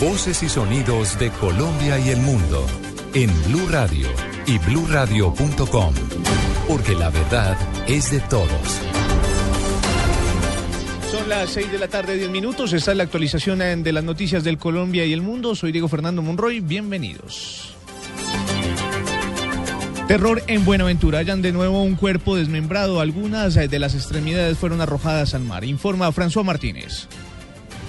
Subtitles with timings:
[0.00, 2.66] Voces y sonidos de Colombia y el mundo
[3.14, 4.08] en Blue Radio
[4.44, 5.94] y bluradio.com,
[6.66, 8.80] porque la verdad es de todos.
[11.12, 12.72] Son las 6 de la tarde, 10 minutos.
[12.72, 15.54] Esta es la actualización de las noticias del Colombia y el mundo.
[15.54, 16.58] Soy Diego Fernando Monroy.
[16.58, 17.72] Bienvenidos.
[20.08, 21.20] Terror en Buenaventura.
[21.20, 23.00] Hayan de nuevo un cuerpo desmembrado.
[23.00, 25.64] Algunas eh, de las extremidades fueron arrojadas al mar.
[25.64, 27.08] Informa François Martínez.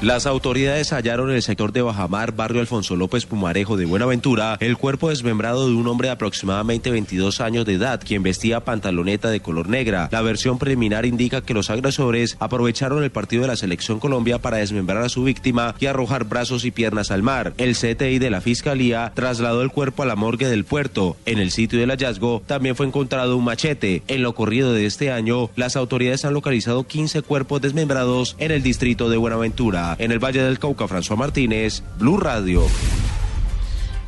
[0.02, 4.78] Las autoridades hallaron en el sector de Bajamar, barrio Alfonso López Pumarejo de Buenaventura, el
[4.78, 9.40] cuerpo desmembrado de un hombre de aproximadamente 22 años de edad, quien vestía pantaloneta de
[9.40, 10.10] color negra.
[10.12, 14.58] La versión preliminar indica que los agresores aprovecharon el partido de la Selección Colombia para
[14.58, 17.54] desmembrar a su víctima y arrojar brazos y piernas al mar.
[17.58, 21.16] El CTI de la Fiscalía trasladó el cuerpo a la morgue del puerto.
[21.26, 24.04] En el sitio del hallazgo también fue encontrado un machete.
[24.10, 28.62] En lo corrido de este año, las autoridades han localizado 15 cuerpos desmembrados en el
[28.62, 29.85] distrito de Buenaventura.
[30.00, 32.64] En el Valle del Cauca, François Martínez, Blue Radio.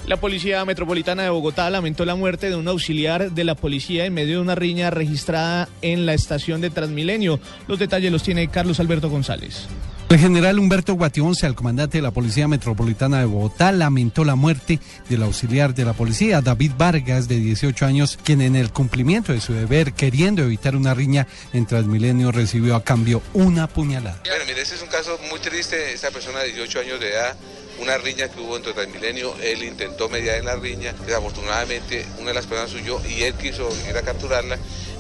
[0.08, 4.14] La Policía Metropolitana de Bogotá lamentó la muerte de un auxiliar de la policía en
[4.14, 7.42] medio de una riña registrada en la estación de Transmilenio.
[7.67, 9.67] Los detalles los tiene Carlos Alberto González.
[10.09, 14.80] El general Humberto Guationce, el comandante de la Policía Metropolitana de Bogotá, lamentó la muerte
[15.09, 19.41] del auxiliar de la policía, David Vargas, de 18 años, quien en el cumplimiento de
[19.41, 24.22] su deber, queriendo evitar una riña en Transmilenio, recibió a cambio una puñalada.
[24.23, 25.91] Bueno, mire, este es un caso muy triste.
[25.94, 27.36] Esta persona de 18 años de edad
[27.80, 32.33] una riña que hubo entre Transmilenio, él intentó mediar en la riña, desafortunadamente una de
[32.33, 34.58] las personas huyó y él quiso ir a capturarla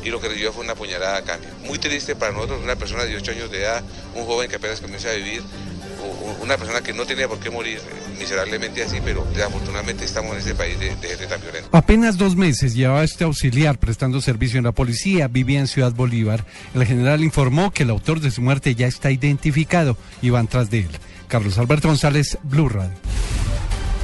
[0.07, 1.49] y lo que recibió fue una puñalada a cambio.
[1.65, 3.83] Muy triste para nosotros, una persona de 18 años de edad,
[4.15, 5.43] un joven que apenas comienza a vivir,
[6.41, 7.81] una persona que no tenía por qué morir
[8.17, 11.69] miserablemente así, pero desafortunadamente estamos en este país de, de, gente tan violenta.
[11.77, 16.45] Apenas dos meses llevaba este auxiliar prestando servicio en la policía, vivía en Ciudad Bolívar.
[16.73, 20.69] El general informó que el autor de su muerte ya está identificado y van tras
[20.69, 20.89] de él.
[21.27, 23.06] Carlos Alberto González, Blue Radio.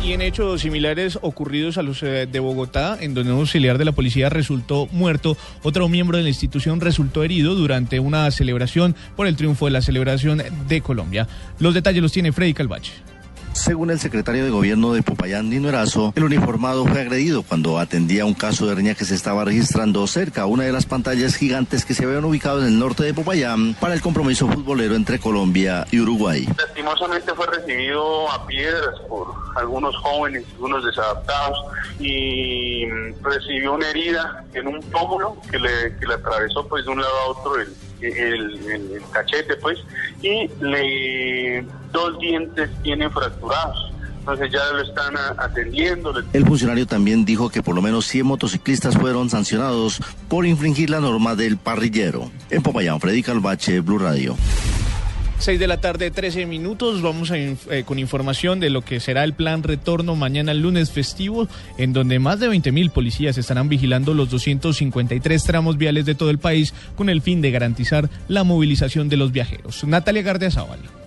[0.04, 3.86] Y en hechos similares ocurridos a los eh, de Bogotá, en donde un auxiliar de
[3.86, 9.28] la policía resultó muerto, otro miembro de la institución resultó herido durante una celebración por
[9.28, 11.30] el triunfo de la celebración de Colombia.
[11.60, 13.13] Los detalles los tiene Freddy Calvache.
[13.54, 18.26] Según el secretario de gobierno de Popayán, Nino Erazo, el uniformado fue agredido cuando atendía
[18.26, 21.86] un caso de riña que se estaba registrando cerca a una de las pantallas gigantes
[21.86, 25.86] que se habían ubicado en el norte de Popayán para el compromiso futbolero entre Colombia
[25.92, 26.48] y Uruguay.
[26.58, 31.58] Lastimosamente fue recibido a piedras por algunos jóvenes, algunos desadaptados,
[32.00, 32.88] y
[33.22, 37.14] recibió una herida en un pómulo que le, que le atravesó pues de un lado
[37.20, 39.80] a otro el, el, el, cachete, pues,
[40.24, 43.92] y le, dos dientes tienen fracturados.
[44.20, 46.14] Entonces ya lo están atendiendo.
[46.32, 51.02] El funcionario también dijo que por lo menos 100 motociclistas fueron sancionados por infringir la
[51.02, 52.32] norma del parrillero.
[52.50, 54.38] En Popayán, Freddy Calvache, Blue Radio.
[55.40, 57.02] 6 de la tarde, 13 minutos.
[57.02, 61.48] Vamos a, eh, con información de lo que será el plan retorno mañana lunes festivo,
[61.78, 66.30] en donde más de 20 mil policías estarán vigilando los 253 tramos viales de todo
[66.30, 69.84] el país con el fin de garantizar la movilización de los viajeros.
[69.84, 71.03] Natalia Gardeazabal.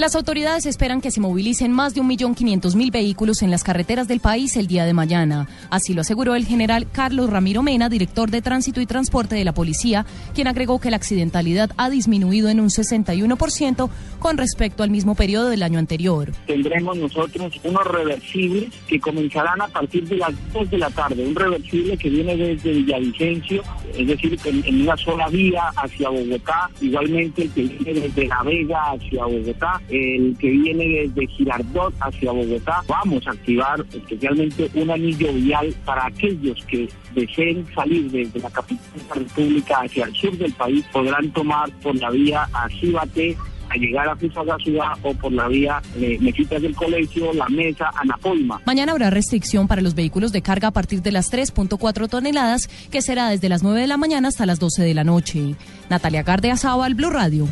[0.00, 4.56] Las autoridades esperan que se movilicen más de 1.500.000 vehículos en las carreteras del país
[4.56, 5.46] el día de mañana.
[5.68, 9.52] Así lo aseguró el general Carlos Ramiro Mena, director de Tránsito y Transporte de la
[9.52, 15.14] Policía, quien agregó que la accidentalidad ha disminuido en un 61% con respecto al mismo
[15.14, 16.32] periodo del año anterior.
[16.46, 21.26] Tendremos nosotros unos reversibles que comenzarán a partir de las 2 de la tarde.
[21.26, 23.62] Un reversible que viene desde Villavicencio,
[23.94, 26.70] es decir, en, en una sola vía hacia Bogotá.
[26.80, 32.32] Igualmente el que viene desde La Vega hacia Bogotá el que viene desde Girardot hacia
[32.32, 32.82] Bogotá.
[32.86, 38.86] Vamos a activar especialmente un anillo vial para aquellos que deseen salir desde la capital
[38.94, 40.84] de la República hacia el sur del país.
[40.92, 43.36] Podrán tomar por la vía Acíbate
[43.70, 44.16] a llegar a
[44.58, 48.60] Ciudad o por la vía eh, del Colegio, La Mesa, Anapoima.
[48.66, 53.00] Mañana habrá restricción para los vehículos de carga a partir de las 3.4 toneladas, que
[53.00, 55.54] será desde las 9 de la mañana hasta las 12 de la noche.
[55.88, 57.46] Natalia Garde al Blue Radio.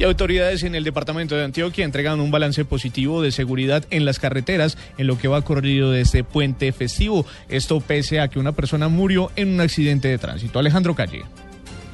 [0.00, 4.18] Y autoridades en el departamento de Antioquia entregan un balance positivo de seguridad en las
[4.18, 7.26] carreteras en lo que va corrido de este puente festivo.
[7.50, 10.58] Esto pese a que una persona murió en un accidente de tránsito.
[10.58, 11.24] Alejandro Calle.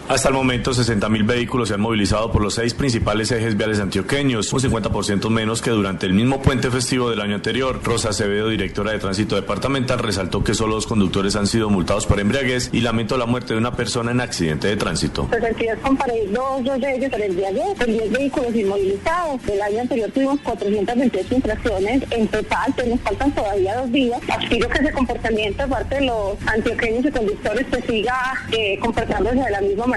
[0.08, 4.52] Hasta el momento, 60.000 vehículos se han movilizado por los seis principales ejes viales antioqueños,
[4.52, 7.80] un 50% menos que durante el mismo puente festivo del año anterior.
[7.82, 12.20] Rosa Acevedo, directora de Tránsito Departamental, resaltó que solo dos conductores han sido multados por
[12.20, 15.26] embriaguez y lamentó la muerte de una persona en accidente de tránsito.
[15.26, 15.42] Pues
[15.82, 19.40] comparé dos, dos de ellos por embriaguez, con 10 vehículos inmovilizados.
[19.48, 24.20] El año anterior tuvimos 428 infracciones en total, pero nos faltan todavía dos días.
[24.28, 28.16] Aspiro que ese comportamiento, aparte de los antioqueños y conductores, se siga
[28.52, 29.95] eh, comportándose de la misma manera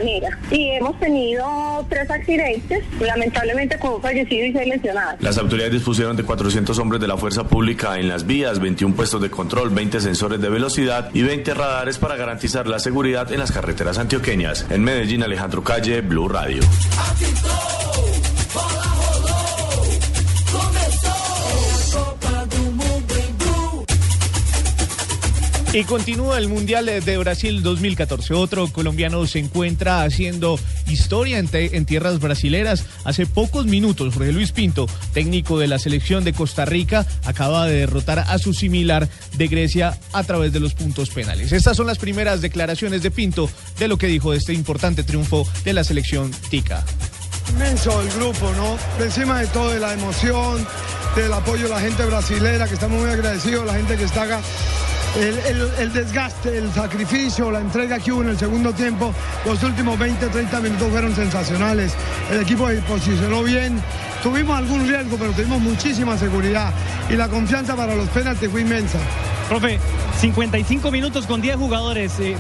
[0.52, 5.22] Y hemos tenido tres accidentes, lamentablemente con fallecido y seis lesionados.
[5.22, 9.22] Las autoridades dispusieron de 400 hombres de la fuerza pública en las vías, 21 puestos
[9.22, 13.52] de control, 20 sensores de velocidad y 20 radares para garantizar la seguridad en las
[13.52, 14.66] carreteras antioqueñas.
[14.70, 16.62] En Medellín, Alejandro Calle, Blue Radio.
[25.72, 28.34] Y continúa el Mundial de Brasil 2014.
[28.34, 32.86] Otro colombiano se encuentra haciendo historia en, tierras brasileras.
[33.04, 37.82] Hace pocos minutos, Jorge Luis Pinto, técnico de la selección de Costa Rica, acaba de
[37.82, 39.08] derrotar a su similar
[39.38, 41.52] de Grecia a través de los puntos penales.
[41.52, 45.48] Estas son las primeras declaraciones de Pinto de lo que dijo de este importante triunfo
[45.66, 46.84] de la selección Tica.
[47.48, 48.76] Inmenso el grupo, ¿no?
[48.98, 50.66] De encima de todo, de la emoción,
[51.16, 54.42] del apoyo de la gente brasilera, que estamos muy agradecidos, la gente que está acá
[55.18, 59.14] el, desgaste, el sacrificio, la entrega que hubo en el segundo tiempo,
[59.46, 61.94] los últimos 20, 30 minutos fueron sensacionales.
[62.32, 63.82] El equipo se posicionó bien,
[64.22, 66.72] tuvimos algún riesgo, pero tuvimos muchísima seguridad
[67.10, 69.00] y la confianza para los penaltis fue inmensa.
[69.48, 69.80] Profe,
[70.20, 72.20] 55 minutos con 10 jugadores.
[72.20, 72.36] Eh,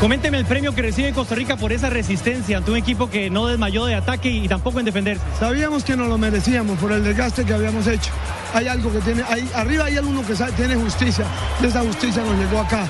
[0.00, 3.46] Coménteme el premio que recibe Costa Rica por esa resistencia ante un equipo que no
[3.46, 5.22] desmayó de ataque y tampoco en defenderse.
[5.40, 8.12] Sabíamos que nos lo merecíamos por el desgaste que habíamos hecho.
[8.52, 9.22] Hay algo que tiene,
[9.54, 11.24] arriba hay alguno que tiene justicia
[11.62, 12.86] y esa justicia nos llegó acá.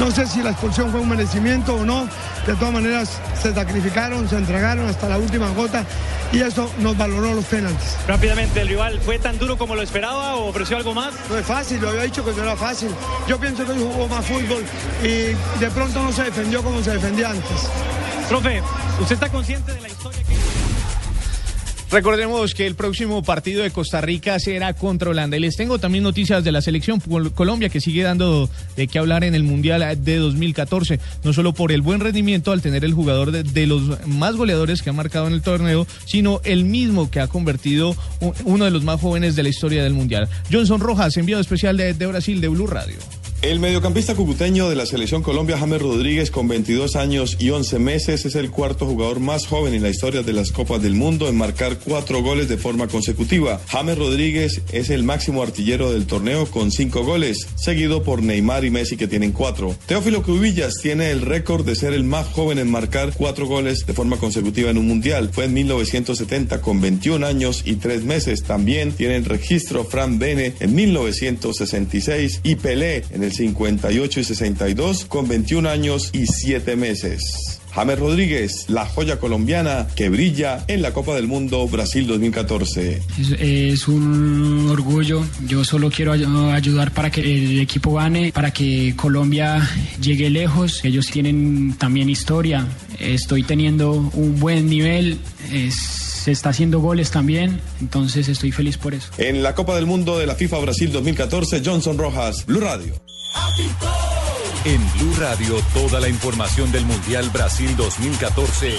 [0.00, 2.08] No sé si la expulsión fue un merecimiento o no.
[2.46, 5.84] De todas maneras, se sacrificaron, se entregaron hasta la última gota
[6.32, 7.98] y eso nos valoró los penaltis.
[8.08, 11.12] Rápidamente, ¿el rival fue tan duro como lo esperaba o ofreció algo más?
[11.28, 12.88] No es fácil, lo había dicho que no era fácil.
[13.28, 14.64] Yo pienso que hoy jugó más fútbol
[15.02, 17.68] y de pronto no se defendió como se defendía antes.
[18.30, 18.62] Profe,
[19.00, 20.79] ¿usted está consciente de la historia que...
[21.90, 25.36] Recordemos que el próximo partido de Costa Rica será contra Holanda.
[25.36, 27.00] Y les tengo también noticias de la selección
[27.34, 31.00] Colombia que sigue dando de qué hablar en el Mundial de 2014.
[31.24, 34.90] No solo por el buen rendimiento al tener el jugador de, los más goleadores que
[34.90, 37.96] ha marcado en el torneo, sino el mismo que ha convertido
[38.44, 40.28] uno de los más jóvenes de la historia del Mundial.
[40.50, 42.98] Johnson Rojas, enviado especial de, de Brasil de Blue Radio.
[43.42, 48.26] El mediocampista cucuteño de la selección Colombia, James Rodríguez, con 22 años y 11 meses,
[48.26, 51.38] es el cuarto jugador más joven en la historia de las Copas del Mundo en
[51.38, 53.58] marcar cuatro goles de forma consecutiva.
[53.68, 58.70] James Rodríguez es el máximo artillero del torneo con cinco goles, seguido por Neymar y
[58.70, 59.74] Messi que tienen cuatro.
[59.86, 63.94] Teófilo Cubillas tiene el récord de ser el más joven en marcar cuatro goles de
[63.94, 65.30] forma consecutiva en un mundial.
[65.32, 68.42] Fue en 1970 con 21 años y 3 meses.
[68.42, 75.04] También tiene el registro Fran Bene en 1966 y Pelé en el 58 y 62
[75.04, 77.60] con 21 años y 7 meses.
[77.72, 83.02] James Rodríguez, la joya colombiana que brilla en la Copa del Mundo Brasil 2014.
[83.38, 85.24] Es, un orgullo.
[85.46, 89.68] Yo solo quiero ayudar para que el equipo gane, para que Colombia
[90.00, 90.84] llegue lejos.
[90.84, 92.66] Ellos tienen también historia.
[92.98, 95.18] Estoy teniendo un buen nivel.
[95.70, 99.08] se está haciendo goles también, entonces estoy feliz por eso.
[99.16, 102.92] En la Copa del Mundo de la FIFA Brasil 2014, Johnson Rojas, Blue Radio.
[104.64, 108.76] En Blue Radio, toda la información del Mundial Brasil 2014.